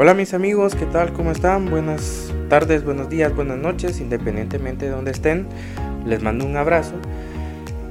[0.00, 1.12] Hola mis amigos, ¿qué tal?
[1.12, 1.68] ¿Cómo están?
[1.68, 5.48] Buenas tardes, buenos días, buenas noches, independientemente de donde estén.
[6.06, 6.92] Les mando un abrazo.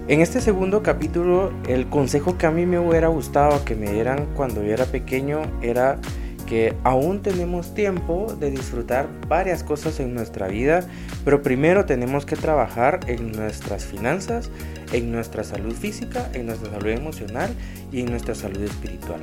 [0.07, 4.25] En este segundo capítulo, el consejo que a mí me hubiera gustado que me dieran
[4.37, 5.99] cuando yo era pequeño era
[6.45, 10.87] que aún tenemos tiempo de disfrutar varias cosas en nuestra vida,
[11.25, 14.49] pero primero tenemos que trabajar en nuestras finanzas,
[14.93, 17.49] en nuestra salud física, en nuestra salud emocional
[17.91, 19.19] y en nuestra salud espiritual.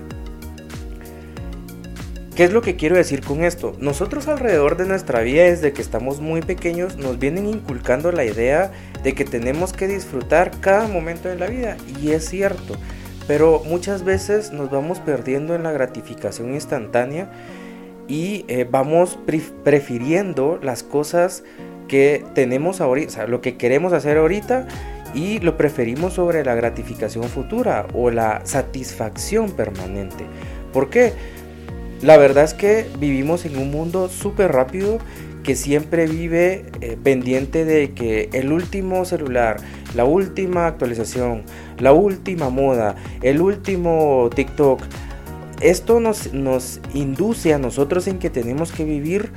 [2.35, 3.77] ¿Qué es lo que quiero decir con esto?
[3.79, 8.73] Nosotros alrededor de nuestra vida desde que estamos muy pequeños nos vienen inculcando la idea
[9.05, 12.75] de que tenemos que disfrutar cada momento de la vida y es cierto,
[13.29, 17.31] pero muchas veces nos vamos perdiendo en la gratificación instantánea
[18.09, 19.17] y eh, vamos
[19.63, 21.45] prefiriendo las cosas
[21.87, 24.67] que tenemos ahorita, o sea, lo que queremos hacer ahorita
[25.15, 30.25] y lo preferimos sobre la gratificación futura o la satisfacción permanente.
[30.73, 31.13] ¿Por qué?
[32.03, 34.99] La verdad es que vivimos en un mundo súper rápido
[35.43, 39.59] que siempre vive eh, pendiente de que el último celular,
[39.95, 41.43] la última actualización,
[41.79, 44.81] la última moda, el último TikTok,
[45.61, 49.31] esto nos, nos induce a nosotros en que tenemos que vivir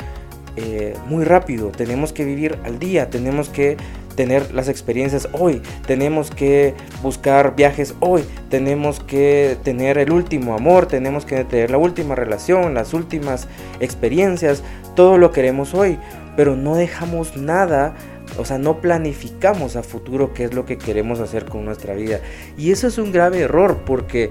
[0.55, 3.77] eh, muy rápido, tenemos que vivir al día, tenemos que
[4.17, 10.87] tener las experiencias hoy, tenemos que buscar viajes hoy, tenemos que tener el último amor,
[10.87, 13.47] tenemos que tener la última relación, las últimas
[13.79, 14.63] experiencias,
[14.95, 15.99] todo lo queremos hoy,
[16.35, 17.95] pero no dejamos nada
[18.37, 22.19] o sea, no planificamos a futuro qué es lo que queremos hacer con nuestra vida.
[22.57, 24.29] Y eso es un grave error porque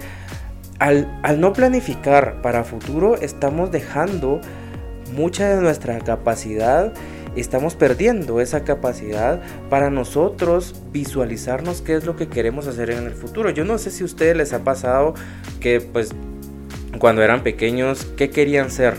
[0.78, 4.40] al, al, no planificar para futuro estamos dejando
[5.16, 6.92] mucha de nuestra capacidad
[7.40, 13.14] estamos perdiendo esa capacidad para nosotros visualizarnos qué es lo que queremos hacer en el
[13.14, 13.50] futuro.
[13.50, 15.14] Yo no sé si a ustedes les ha pasado
[15.60, 16.14] que pues
[16.98, 18.94] cuando eran pequeños, ¿qué querían ser?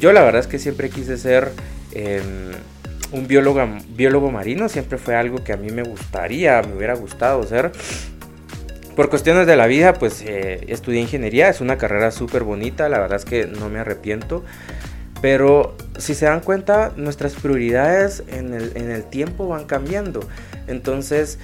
[0.00, 1.50] Yo la verdad es que siempre quise ser
[1.92, 2.52] em,
[3.12, 7.42] un biólogo, biólogo marino, siempre fue algo que a mí me gustaría, me hubiera gustado
[7.44, 7.72] ser.
[8.94, 12.98] Por cuestiones de la vida, pues eh, estudié ingeniería, es una carrera súper bonita, la
[12.98, 14.44] verdad es que no me arrepiento.
[15.20, 20.20] Pero si se dan cuenta, nuestras prioridades en el, tiempo van cambiando.
[20.68, 21.38] Entonces,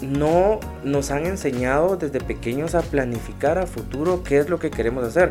[0.00, 5.04] no nos han enseñado desde pequeños a planificar a futuro qué es lo que queremos
[5.04, 5.30] hacer.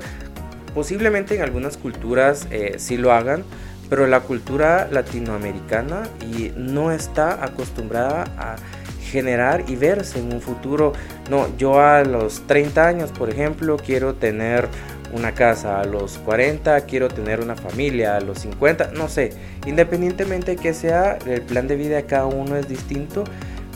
[0.74, 3.44] Posiblemente en algunas culturas eh, sí lo hagan,
[3.90, 8.56] pero la cultura latinoamericana y no está acostumbrada a
[9.06, 10.94] generar y verse en un futuro.
[11.30, 14.68] No, yo a los 30 años, por ejemplo, quiero tener
[15.16, 19.32] una casa, a los 40 quiero tener una familia, a los 50, no sé,
[19.66, 23.24] independientemente que sea, el plan de vida de cada uno es distinto,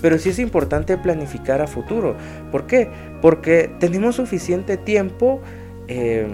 [0.01, 2.15] pero sí es importante planificar a futuro.
[2.51, 2.89] ¿Por qué?
[3.21, 5.41] Porque tenemos suficiente tiempo
[5.87, 6.27] eh,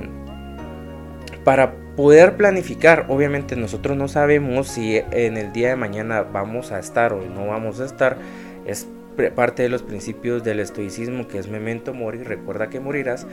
[1.44, 3.06] para poder planificar.
[3.10, 7.48] Obviamente nosotros no sabemos si en el día de mañana vamos a estar o no
[7.48, 8.18] vamos a estar.
[8.66, 8.88] Es
[9.36, 13.26] parte de los principios del estoicismo que es memento mori, recuerda que morirás,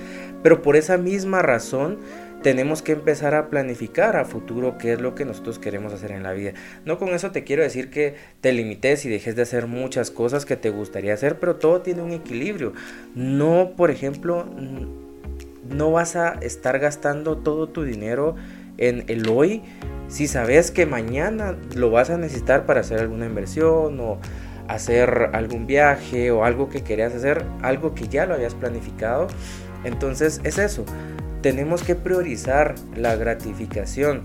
[0.42, 1.98] pero por esa misma razón
[2.42, 6.22] tenemos que empezar a planificar a futuro qué es lo que nosotros queremos hacer en
[6.22, 6.52] la vida.
[6.84, 10.44] No con eso te quiero decir que te limites y dejes de hacer muchas cosas
[10.44, 12.72] que te gustaría hacer, pero todo tiene un equilibrio.
[13.14, 14.46] No, por ejemplo,
[15.68, 18.34] no vas a estar gastando todo tu dinero
[18.78, 19.62] en el hoy
[20.08, 24.18] si sabes que mañana lo vas a necesitar para hacer alguna inversión o
[24.68, 29.28] hacer algún viaje o algo que querías hacer, algo que ya lo habías planificado.
[29.84, 30.84] Entonces es eso,
[31.42, 34.22] tenemos que priorizar la gratificación.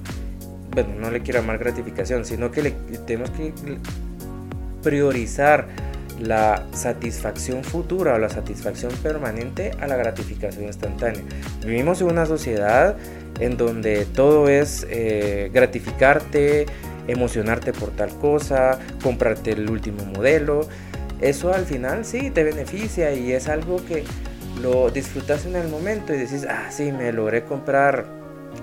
[0.72, 2.72] Bueno, no le quiero llamar gratificación, sino que le,
[3.06, 3.54] tenemos que
[4.84, 5.68] priorizar
[6.20, 11.22] la satisfacción futura o la satisfacción permanente a la gratificación instantánea.
[11.66, 12.96] Vivimos en una sociedad
[13.40, 16.66] en donde todo es eh, gratificarte,
[17.08, 20.68] emocionarte por tal cosa, comprarte el último modelo.
[21.22, 24.04] Eso al final sí te beneficia y es algo que
[24.62, 28.06] lo disfrutas en el momento y decís, ah, sí, me logré comprar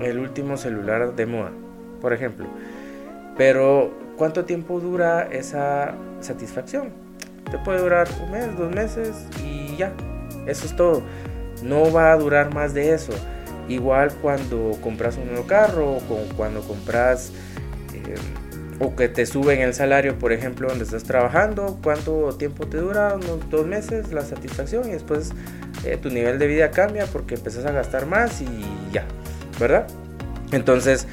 [0.00, 1.52] el último celular de moda,
[2.00, 2.46] por ejemplo.
[3.36, 6.92] Pero, ¿cuánto tiempo dura esa satisfacción?
[7.50, 9.92] Te puede durar un mes, dos meses y ya.
[10.46, 11.02] Eso es todo.
[11.62, 13.12] No va a durar más de eso.
[13.68, 16.00] Igual cuando compras un nuevo carro o
[16.36, 17.32] cuando compras
[18.80, 23.14] o que te suben el salario, por ejemplo, donde estás trabajando, cuánto tiempo te dura,
[23.14, 25.32] unos dos meses la satisfacción y después
[25.84, 28.48] eh, tu nivel de vida cambia porque empezás a gastar más y
[28.92, 29.04] ya,
[29.60, 29.86] ¿verdad?
[30.52, 31.06] Entonces,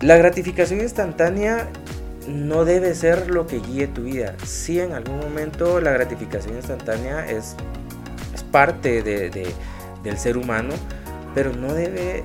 [0.00, 1.68] la gratificación instantánea
[2.28, 4.34] no debe ser lo que guíe tu vida.
[4.44, 7.56] Si en algún momento la gratificación instantánea es,
[8.34, 9.30] es parte de,
[10.02, 10.74] del ser humano,
[11.34, 12.24] pero no debe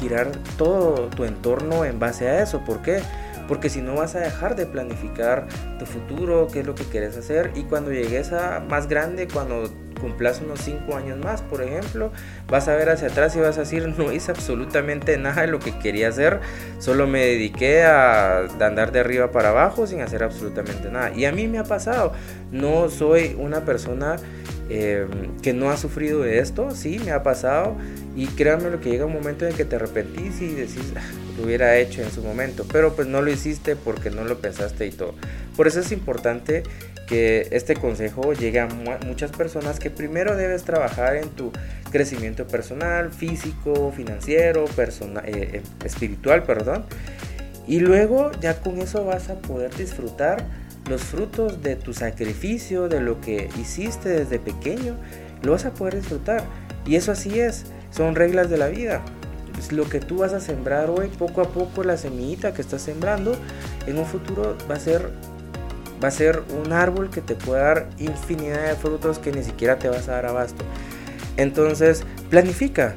[0.00, 2.64] girar todo tu entorno en base a eso.
[2.64, 3.00] ¿Por qué?
[3.48, 5.46] Porque si no vas a dejar de planificar
[5.78, 9.70] tu futuro, qué es lo que quieres hacer y cuando llegues a más grande, cuando
[10.00, 12.10] cumplas unos 5 años más, por ejemplo,
[12.48, 15.58] vas a ver hacia atrás y vas a decir, no hice absolutamente nada de lo
[15.58, 16.40] que quería hacer,
[16.78, 21.12] solo me dediqué a andar de arriba para abajo sin hacer absolutamente nada.
[21.14, 22.12] Y a mí me ha pasado,
[22.50, 24.16] no soy una persona
[24.70, 25.06] eh,
[25.42, 27.76] que no ha sufrido de esto, sí, me ha pasado.
[28.16, 31.02] Y créanme lo que llega un momento en que te arrepentís y decís, ah,
[31.36, 34.86] lo hubiera hecho en su momento, pero pues no lo hiciste porque no lo pensaste
[34.86, 35.14] y todo.
[35.56, 36.62] Por eso es importante
[37.06, 38.66] que este consejo llegue a
[39.06, 41.52] muchas personas que primero debes trabajar en tu
[41.90, 46.84] crecimiento personal, físico, financiero, personal, eh, eh, espiritual, perdón.
[47.66, 50.44] Y luego ya con eso vas a poder disfrutar
[50.88, 54.96] los frutos de tu sacrificio, de lo que hiciste desde pequeño,
[55.42, 56.44] lo vas a poder disfrutar.
[56.86, 59.02] Y eso así es, son reglas de la vida.
[59.58, 62.82] Es lo que tú vas a sembrar hoy, poco a poco la semillita que estás
[62.82, 63.36] sembrando,
[63.86, 65.10] en un futuro va a ser
[66.02, 69.78] va a ser un árbol que te puede dar infinidad de frutos que ni siquiera
[69.78, 70.62] te vas a dar abasto.
[71.36, 72.94] Entonces, planifica,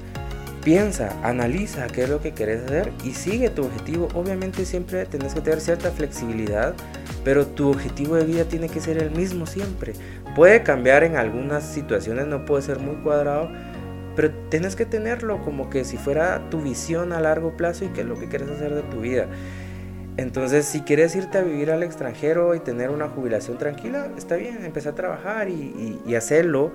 [0.67, 4.09] piensa, analiza qué es lo que quieres hacer y sigue tu objetivo.
[4.13, 6.75] Obviamente siempre tienes que tener cierta flexibilidad
[7.23, 9.93] pero tu objetivo de vida tiene que ser el mismo siempre.
[10.35, 13.49] Puede cambiar en algunas situaciones, no puede ser muy cuadrado,
[14.15, 18.01] pero tienes que tenerlo como que si fuera tu visión a largo plazo y qué
[18.01, 19.27] es lo que quieres hacer de tu vida.
[20.15, 24.65] Entonces, si quieres irte a vivir al extranjero y tener una jubilación tranquila, está bien,
[24.65, 26.71] empezar a trabajar y, y hacerlo,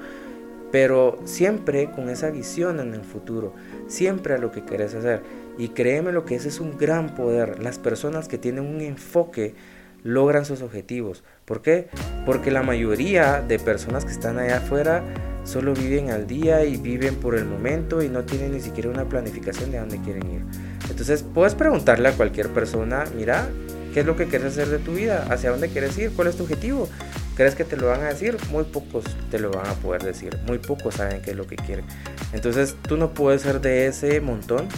[0.72, 3.52] pero siempre con esa visión en el futuro,
[3.86, 5.22] siempre a lo que quieres hacer.
[5.58, 7.62] Y créeme lo que ese es un gran poder.
[7.62, 9.54] Las personas que tienen un enfoque
[10.02, 11.22] logran sus objetivos.
[11.44, 11.88] ¿Por qué?
[12.24, 15.04] Porque la mayoría de personas que están allá afuera
[15.44, 19.04] solo viven al día y viven por el momento y no tienen ni siquiera una
[19.04, 20.42] planificación de dónde quieren ir.
[20.88, 23.48] Entonces puedes preguntarle a cualquier persona, mira,
[23.92, 25.26] ¿qué es lo que quieres hacer de tu vida?
[25.28, 26.12] ¿Hacia dónde quieres ir?
[26.12, 26.88] ¿Cuál es tu objetivo?
[27.36, 28.36] ¿Crees que te lo van a decir?
[28.50, 30.38] Muy pocos te lo van a poder decir.
[30.46, 31.84] Muy pocos saben qué es lo que quieren.
[32.32, 34.68] Entonces tú no puedes ser de ese montón.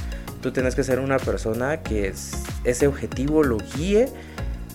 [0.41, 2.13] Tú tienes que ser una persona que
[2.65, 4.09] ese objetivo lo guíe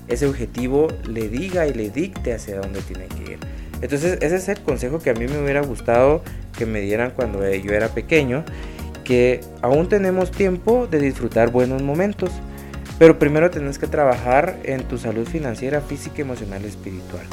[0.10, 3.40] ese objetivo le diga y le dicte hacia dónde tiene que ir.
[3.81, 6.24] Entonces ese es el consejo que a mí me hubiera gustado
[6.58, 8.44] que me dieran cuando yo era pequeño,
[9.04, 12.31] que aún tenemos tiempo de disfrutar buenos momentos,
[12.98, 17.26] pero primero tenés que trabajar en tu salud financiera, física, emocional espiritual.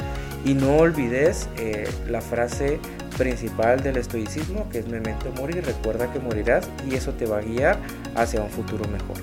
[0.47, 2.79] Y no olvides eh, la frase
[3.17, 7.41] principal del estoicismo, que es memento morir, recuerda que morirás y eso te va a
[7.41, 7.77] guiar
[8.15, 9.17] hacia un futuro mejor.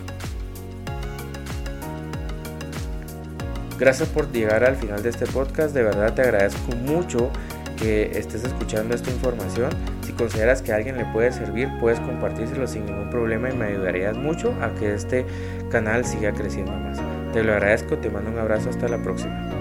[3.79, 5.75] Gracias por llegar al final de este podcast.
[5.75, 7.31] De verdad te agradezco mucho
[7.79, 9.71] que estés escuchando esta información.
[10.05, 13.65] Si consideras que a alguien le puede servir, puedes compartírselo sin ningún problema y me
[13.65, 15.25] ayudarías mucho a que este
[15.71, 16.99] canal siga creciendo más.
[17.33, 19.54] Te lo agradezco, te mando un abrazo, hasta la próxima.